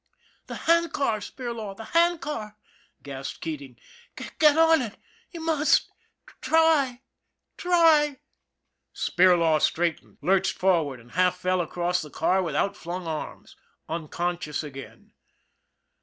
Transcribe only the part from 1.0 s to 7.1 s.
Spirlaw, the handcar!" gasped Keating." Get on it. You must! Try!